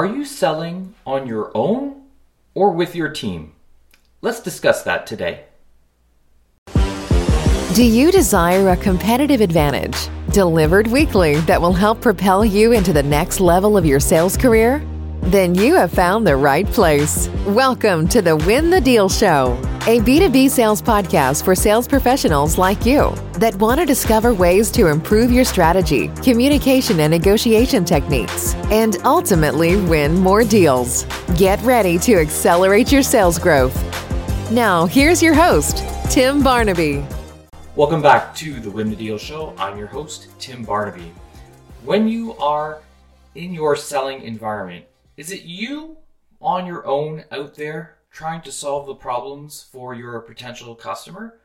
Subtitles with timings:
[0.00, 2.04] Are you selling on your own
[2.54, 3.52] or with your team?
[4.22, 5.44] Let's discuss that today.
[7.74, 13.02] Do you desire a competitive advantage delivered weekly that will help propel you into the
[13.02, 14.82] next level of your sales career?
[15.24, 17.28] Then you have found the right place.
[17.46, 22.86] Welcome to the Win the Deal Show, a B2B sales podcast for sales professionals like
[22.86, 28.96] you that want to discover ways to improve your strategy, communication, and negotiation techniques, and
[29.04, 31.04] ultimately win more deals.
[31.36, 33.76] Get ready to accelerate your sales growth.
[34.50, 37.04] Now, here's your host, Tim Barnaby.
[37.76, 39.54] Welcome back to the Win the Deal Show.
[39.58, 41.12] I'm your host, Tim Barnaby.
[41.84, 42.80] When you are
[43.34, 44.86] in your selling environment,
[45.20, 45.98] is it you
[46.40, 51.40] on your own out there trying to solve the problems for your potential customer?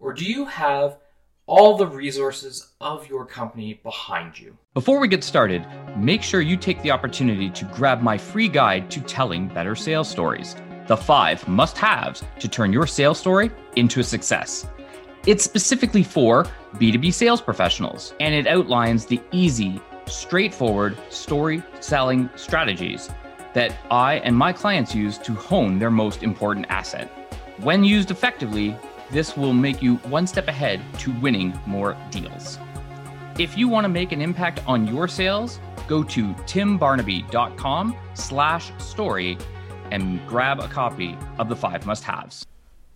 [0.00, 0.98] Or do you have
[1.46, 4.58] all the resources of your company behind you?
[4.74, 5.64] Before we get started,
[5.96, 10.08] make sure you take the opportunity to grab my free guide to telling better sales
[10.08, 10.56] stories
[10.88, 14.66] the five must haves to turn your sales story into a success.
[15.24, 23.10] It's specifically for B2B sales professionals, and it outlines the easy, straightforward story selling strategies
[23.54, 27.08] that I and my clients use to hone their most important asset.
[27.58, 28.76] When used effectively,
[29.10, 32.58] this will make you one step ahead to winning more deals.
[33.38, 39.38] If you want to make an impact on your sales, go to timbarnaby.com slash story
[39.90, 42.46] and grab a copy of the five must-haves.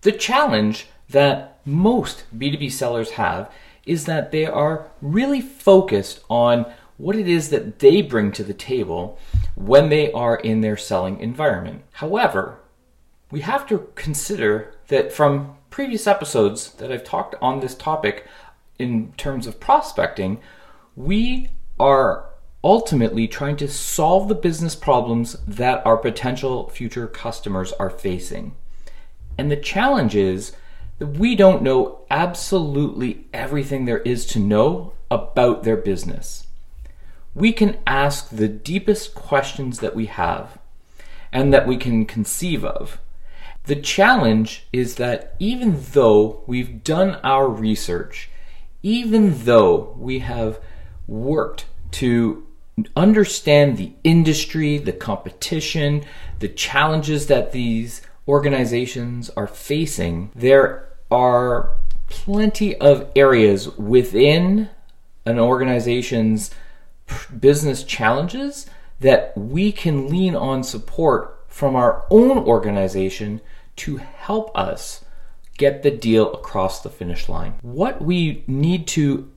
[0.02, 3.50] The challenge that most B2B sellers have
[3.86, 8.54] is that they are really focused on what it is that they bring to the
[8.54, 9.18] table
[9.54, 11.82] when they are in their selling environment.
[11.92, 12.58] However,
[13.30, 18.26] we have to consider that from previous episodes that I've talked on this topic
[18.78, 20.40] in terms of prospecting,
[20.94, 21.48] we
[21.80, 22.30] are
[22.62, 28.54] ultimately trying to solve the business problems that our potential future customers are facing.
[29.36, 30.52] And the challenge is
[30.98, 36.46] that we don't know absolutely everything there is to know about their business
[37.34, 40.58] we can ask the deepest questions that we have
[41.32, 43.00] and that we can conceive of.
[43.64, 48.30] The challenge is that even though we've done our research,
[48.82, 50.60] even though we have
[51.06, 52.46] worked to
[52.94, 56.04] understand the industry, the competition,
[56.40, 61.72] the challenges that these organizations are facing, there are
[62.08, 64.68] plenty of areas within
[65.24, 66.50] an organization's
[67.38, 68.66] business challenges
[69.00, 73.40] that we can lean on support from our own organization
[73.76, 75.04] to help us
[75.56, 77.54] get the deal across the finish line.
[77.62, 79.30] What we need to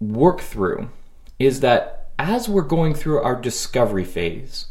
[0.00, 0.90] work through
[1.38, 4.66] is that as we're going through our discovery phase,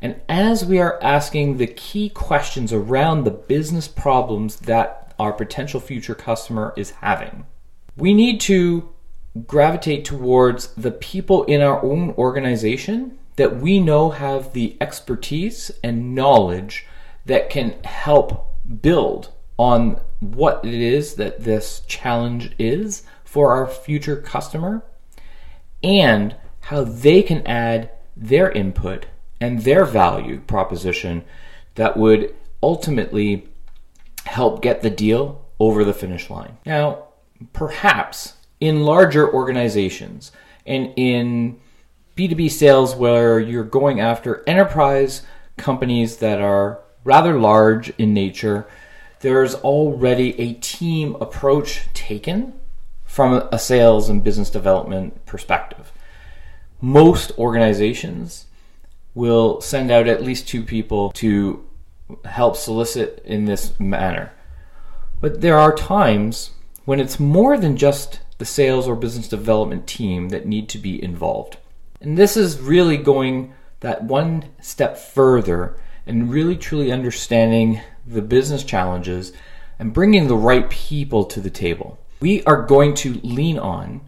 [0.00, 5.80] and as we are asking the key questions around the business problems that our potential
[5.80, 7.46] future customer is having,
[7.96, 8.88] we need to
[9.46, 16.14] gravitate towards the people in our own organization that we know have the expertise and
[16.14, 16.86] knowledge
[17.24, 24.16] that can help build on what it is that this challenge is for our future
[24.16, 24.82] customer
[25.82, 29.06] and how they can add their input
[29.40, 31.24] and their value proposition
[31.76, 33.48] that would ultimately
[34.24, 36.58] help get the deal over the finish line.
[36.66, 37.04] Now,
[37.52, 40.32] perhaps in larger organizations
[40.66, 41.58] and in
[42.16, 45.22] B2B sales where you're going after enterprise
[45.56, 48.66] companies that are rather large in nature,
[49.20, 52.52] there's already a team approach taken
[53.04, 55.92] from a sales and business development perspective.
[56.80, 58.46] Most organizations
[59.14, 61.64] will send out at least two people to
[62.24, 64.32] help solicit in this manner.
[65.20, 66.50] But there are times
[66.84, 71.02] when it's more than just the sales or business development team that need to be
[71.02, 71.58] involved.
[72.00, 75.76] And this is really going that one step further
[76.06, 79.32] and really truly understanding the business challenges
[79.78, 81.98] and bringing the right people to the table.
[82.20, 84.00] We are going to lean on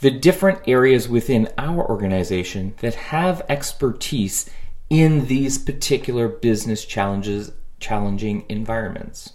[0.00, 4.50] the different areas within our organization that have expertise
[4.90, 9.34] in these particular business challenges challenging environments.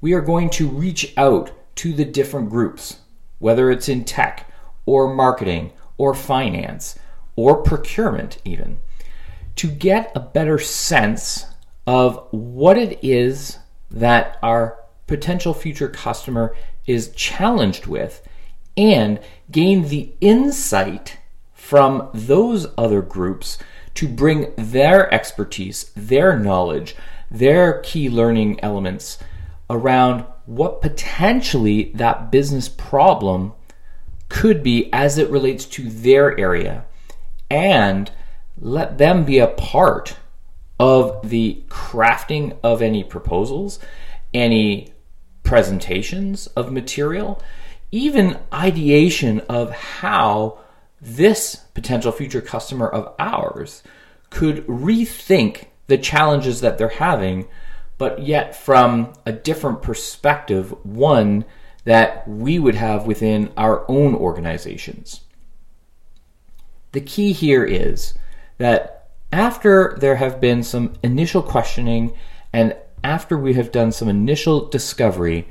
[0.00, 2.98] We are going to reach out to the different groups,
[3.38, 4.50] whether it's in tech
[4.84, 6.98] or marketing or finance
[7.36, 8.78] or procurement, even,
[9.54, 11.46] to get a better sense
[11.86, 13.58] of what it is
[13.92, 14.76] that our
[15.06, 16.54] potential future customer
[16.88, 18.26] is challenged with
[18.76, 19.20] and
[19.50, 21.18] gain the insight
[21.54, 23.56] from those other groups
[23.94, 26.96] to bring their expertise, their knowledge,
[27.30, 29.18] their key learning elements
[29.70, 33.52] around what potentially that business problem
[34.30, 36.86] could be as it relates to their area
[37.50, 38.10] and
[38.58, 40.16] let them be a part
[40.80, 43.78] of the crafting of any proposals,
[44.32, 44.90] any
[45.42, 47.42] presentations of material,
[47.92, 50.58] even ideation of how
[50.98, 53.82] this potential future customer of ours
[54.30, 57.46] could rethink the challenges that they're having,
[57.98, 61.44] but yet from a different perspective, one
[61.84, 65.22] that we would have within our own organizations.
[66.92, 68.14] The key here is
[68.58, 72.16] that after there have been some initial questioning
[72.52, 75.48] and after we have done some initial discovery,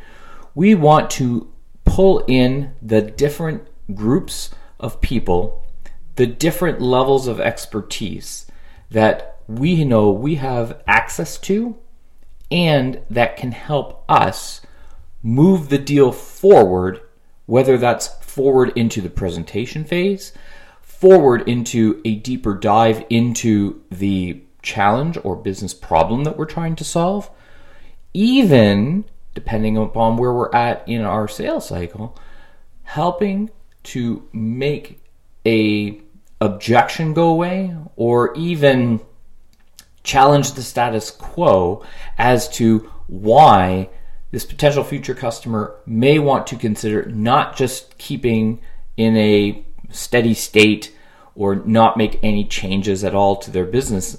[0.56, 1.52] we want to
[1.86, 4.50] pull in the different groups
[4.80, 5.66] of people,
[6.16, 8.46] the different levels of expertise
[8.90, 11.78] that we know we have access to
[12.52, 14.62] and that can help us
[15.22, 17.02] move the deal forward,
[17.46, 20.34] whether that's forward into the presentation phase,
[20.82, 26.84] forward into a deeper dive into the challenge or business problem that we're trying to
[26.84, 27.30] solve,
[28.14, 32.18] even depending upon where we're at in our sales cycle,
[32.84, 33.50] helping
[33.84, 35.04] to make
[35.46, 36.02] a
[36.42, 39.00] objection go away or even
[40.08, 41.84] challenge the status quo
[42.18, 43.90] as to why
[44.32, 48.60] this potential future customer may want to consider not just keeping
[48.96, 50.96] in a steady state
[51.36, 54.18] or not make any changes at all to their business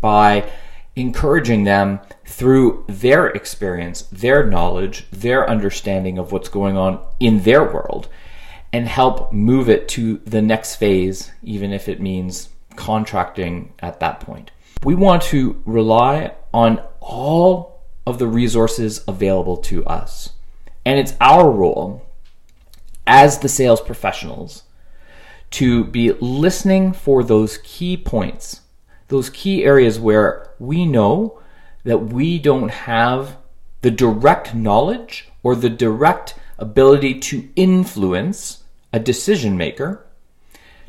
[0.00, 0.50] by
[0.96, 7.62] encouraging them through their experience, their knowledge, their understanding of what's going on in their
[7.62, 8.08] world,
[8.72, 14.18] and help move it to the next phase, even if it means contracting at that
[14.18, 14.50] point.
[14.82, 20.30] We want to rely on all of the resources available to us.
[20.84, 22.06] And it's our role
[23.06, 24.64] as the sales professionals
[25.50, 28.60] to be listening for those key points
[29.10, 31.38] those key areas where we know
[31.84, 33.36] that we don't have
[33.82, 38.62] the direct knowledge or the direct ability to influence
[38.92, 40.06] a decision maker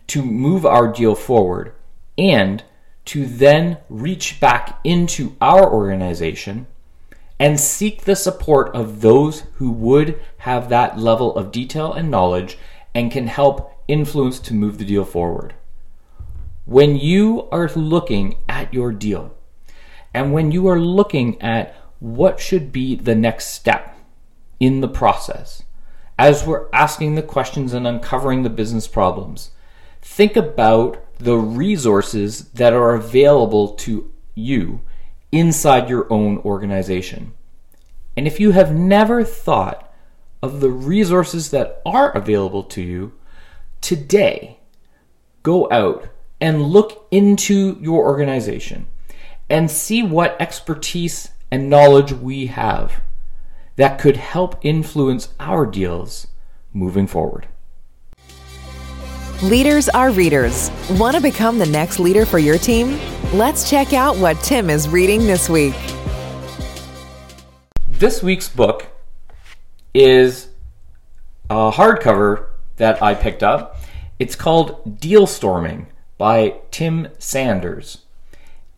[0.07, 1.73] to move our deal forward
[2.17, 2.63] and
[3.05, 6.67] to then reach back into our organization
[7.39, 12.57] and seek the support of those who would have that level of detail and knowledge
[12.93, 15.55] and can help influence to move the deal forward.
[16.65, 19.35] When you are looking at your deal
[20.13, 23.97] and when you are looking at what should be the next step
[24.59, 25.63] in the process,
[26.19, 29.51] as we're asking the questions and uncovering the business problems,
[30.01, 34.81] think about the resources that are available to you
[35.31, 37.33] inside your own organization.
[38.17, 39.91] And if you have never thought
[40.41, 43.13] of the resources that are available to you,
[43.79, 44.59] today,
[45.43, 46.09] go out
[46.39, 48.87] and look into your organization
[49.49, 53.01] and see what expertise and knowledge we have
[53.75, 56.27] that could help influence our deals
[56.73, 57.47] moving forward.
[59.41, 60.69] Leaders are readers.
[60.91, 62.99] Want to become the next leader for your team?
[63.33, 65.73] Let's check out what Tim is reading this week.
[67.89, 68.85] This week's book
[69.95, 70.49] is
[71.49, 73.77] a hardcover that I picked up.
[74.19, 75.87] It's called Deal Storming
[76.19, 78.03] by Tim Sanders.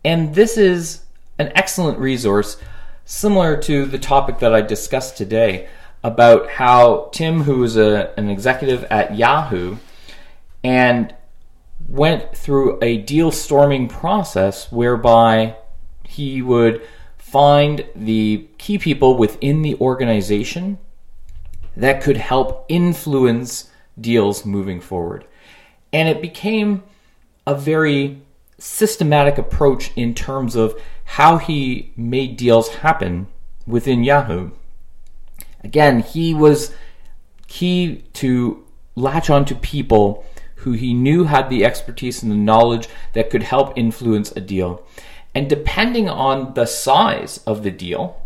[0.02, 1.02] And this is
[1.38, 2.56] an excellent resource,
[3.04, 5.68] similar to the topic that I discussed today
[6.02, 9.76] about how Tim, who is a, an executive at Yahoo,
[10.64, 11.14] and
[11.86, 15.54] went through a deal storming process whereby
[16.04, 16.82] he would
[17.18, 20.78] find the key people within the organization
[21.76, 25.24] that could help influence deals moving forward.
[25.92, 26.82] And it became
[27.46, 28.22] a very
[28.58, 33.26] systematic approach in terms of how he made deals happen
[33.66, 34.50] within Yahoo.
[35.62, 36.74] Again, he was
[37.46, 38.64] key to
[38.96, 40.24] latch onto people
[40.64, 44.84] who he knew had the expertise and the knowledge that could help influence a deal.
[45.34, 48.20] And depending on the size of the deal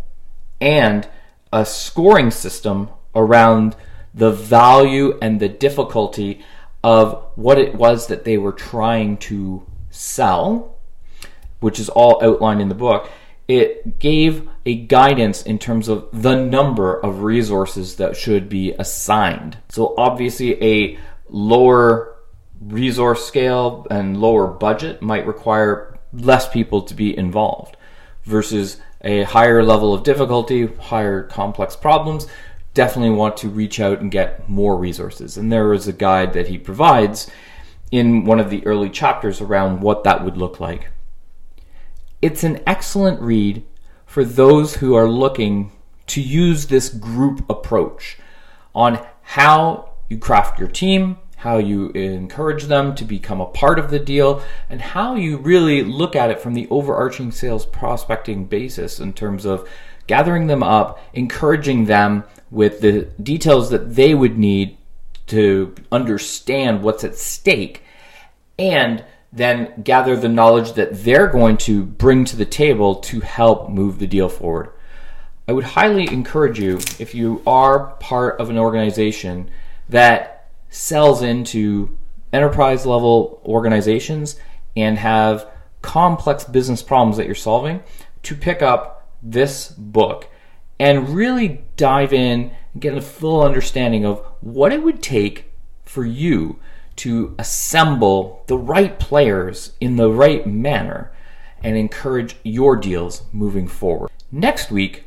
[0.61, 1.07] and
[1.51, 3.75] a scoring system around
[4.13, 6.41] the value and the difficulty
[6.83, 10.77] of what it was that they were trying to sell,
[11.59, 13.09] which is all outlined in the book,
[13.49, 19.57] it gave a guidance in terms of the number of resources that should be assigned.
[19.69, 22.15] So, obviously, a lower
[22.61, 27.77] resource scale and lower budget might require less people to be involved
[28.23, 32.27] versus a higher level of difficulty, higher complex problems,
[32.73, 35.37] definitely want to reach out and get more resources.
[35.37, 37.29] And there is a guide that he provides
[37.91, 40.89] in one of the early chapters around what that would look like.
[42.21, 43.65] It's an excellent read
[44.05, 45.71] for those who are looking
[46.07, 48.17] to use this group approach
[48.75, 53.89] on how you craft your team, how you encourage them to become a part of
[53.89, 58.99] the deal, and how you really look at it from the overarching sales prospecting basis
[58.99, 59.65] in terms of
[60.05, 64.77] gathering them up, encouraging them with the details that they would need
[65.27, 67.83] to understand what's at stake,
[68.57, 73.69] and then gather the knowledge that they're going to bring to the table to help
[73.69, 74.71] move the deal forward.
[75.47, 79.49] I would highly encourage you, if you are part of an organization
[79.87, 80.38] that
[80.69, 81.97] sells into
[82.31, 84.35] enterprise level organizations
[84.75, 85.47] and have
[85.81, 87.81] complex business problems that you're solving
[88.23, 90.29] to pick up this book
[90.79, 95.51] and really dive in and get a full understanding of what it would take
[95.83, 96.59] for you
[96.95, 101.11] to assemble the right players in the right manner
[101.63, 104.09] and encourage your deals moving forward.
[104.31, 105.05] Next week,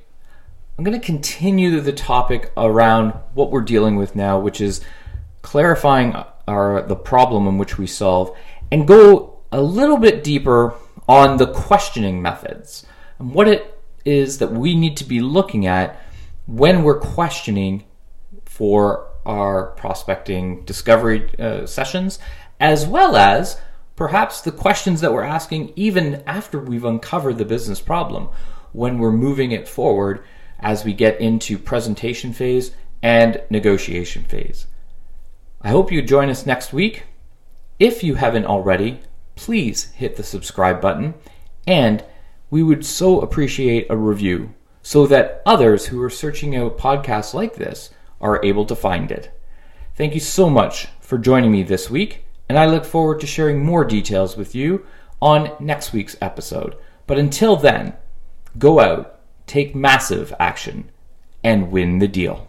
[0.76, 4.80] I'm going to continue the topic around what we're dealing with now, which is
[5.42, 6.14] clarifying
[6.48, 8.36] our the problem in which we solve,
[8.70, 10.74] and go a little bit deeper
[11.08, 12.86] on the questioning methods
[13.18, 16.00] and what it is that we need to be looking at
[16.46, 17.84] when we're questioning
[18.44, 22.18] for our prospecting discovery uh, sessions,
[22.58, 23.60] as well as
[23.94, 28.28] perhaps the questions that we're asking even after we've uncovered the business problem
[28.72, 30.24] when we're moving it forward
[30.58, 32.72] as we get into presentation phase
[33.02, 34.66] and negotiation phase.
[35.64, 37.04] I hope you join us next week.
[37.78, 39.00] If you haven't already,
[39.36, 41.14] please hit the subscribe button,
[41.68, 42.04] and
[42.50, 47.54] we would so appreciate a review so that others who are searching out podcasts like
[47.54, 47.90] this
[48.20, 49.38] are able to find it.
[49.94, 53.64] Thank you so much for joining me this week, and I look forward to sharing
[53.64, 54.84] more details with you
[55.20, 56.76] on next week's episode.
[57.06, 57.94] But until then,
[58.58, 60.90] go out, take massive action,
[61.44, 62.48] and win the deal.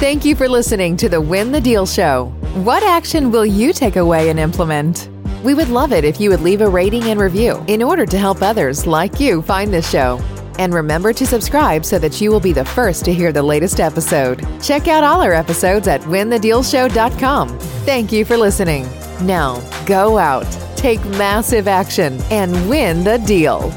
[0.00, 2.32] Thank you for listening to the Win the Deal Show.
[2.64, 5.10] What action will you take away and implement?
[5.44, 8.16] We would love it if you would leave a rating and review in order to
[8.16, 10.18] help others like you find this show.
[10.58, 13.78] And remember to subscribe so that you will be the first to hear the latest
[13.78, 14.42] episode.
[14.62, 17.58] Check out all our episodes at winthedealshow.com.
[17.58, 18.84] Thank you for listening.
[19.20, 23.70] Now, go out, take massive action, and win the deal.